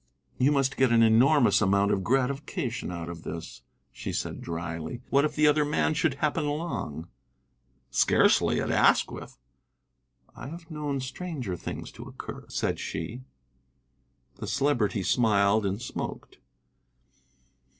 "You 0.39 0.51
must 0.51 0.77
get 0.77 0.91
an 0.91 1.03
enormous 1.03 1.61
amount 1.61 1.91
of 1.91 2.03
gratification 2.03 2.91
out 2.91 3.07
of 3.07 3.21
this," 3.21 3.61
she 3.91 4.11
said 4.11 4.41
dryly. 4.41 5.03
"What 5.11 5.25
if 5.25 5.35
the 5.35 5.45
other 5.45 5.63
man 5.63 5.93
should 5.93 6.15
happen 6.15 6.43
along?" 6.43 7.07
"Scarcely 7.91 8.59
at 8.59 8.71
Asquith." 8.71 9.37
"I 10.35 10.47
have 10.47 10.71
known 10.71 11.01
stranger 11.01 11.55
things 11.55 11.91
to 11.91 12.05
occur," 12.05 12.45
said 12.49 12.79
she. 12.79 13.21
The 14.37 14.47
Celebrity 14.47 15.03
smiled 15.03 15.67
and 15.67 15.79
smoked. 15.79 16.39